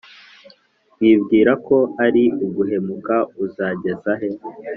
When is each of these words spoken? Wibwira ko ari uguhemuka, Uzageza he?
Wibwira 0.99 1.51
ko 1.67 1.77
ari 2.05 2.23
uguhemuka, 2.45 3.15
Uzageza 3.43 4.11
he? 4.19 4.29